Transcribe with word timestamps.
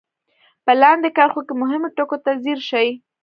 په 0.65 0.71
لاندې 0.81 1.09
کرښو 1.17 1.41
کې 1.47 1.53
مهمو 1.61 1.93
ټکو 1.95 2.17
ته 2.23 2.31
ځير 2.43 2.59
شئ. 2.69 2.87